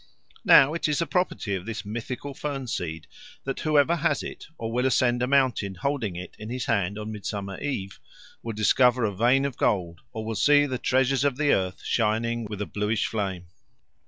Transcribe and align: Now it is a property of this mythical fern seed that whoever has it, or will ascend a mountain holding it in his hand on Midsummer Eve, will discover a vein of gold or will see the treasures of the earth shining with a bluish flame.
Now 0.45 0.73
it 0.73 0.87
is 0.87 0.99
a 0.99 1.05
property 1.05 1.53
of 1.53 1.67
this 1.67 1.85
mythical 1.85 2.33
fern 2.33 2.65
seed 2.65 3.05
that 3.43 3.59
whoever 3.59 3.97
has 3.97 4.23
it, 4.23 4.47
or 4.57 4.71
will 4.71 4.87
ascend 4.87 5.21
a 5.21 5.27
mountain 5.27 5.75
holding 5.75 6.15
it 6.15 6.35
in 6.39 6.49
his 6.49 6.65
hand 6.65 6.97
on 6.97 7.11
Midsummer 7.11 7.59
Eve, 7.61 7.99
will 8.41 8.53
discover 8.53 9.03
a 9.03 9.13
vein 9.15 9.45
of 9.45 9.57
gold 9.57 10.01
or 10.11 10.25
will 10.25 10.33
see 10.33 10.65
the 10.65 10.79
treasures 10.79 11.23
of 11.23 11.37
the 11.37 11.53
earth 11.53 11.83
shining 11.83 12.45
with 12.45 12.63
a 12.63 12.65
bluish 12.65 13.05
flame. 13.05 13.45